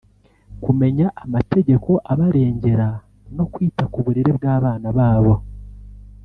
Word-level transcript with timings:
kumenya 0.63 1.07
amategeko 1.23 1.89
abarengera 2.11 2.89
no 3.35 3.45
kwita 3.51 3.83
ku 3.91 3.99
burere 4.05 4.31
bw’abana 4.37 4.87
babo 4.97 5.33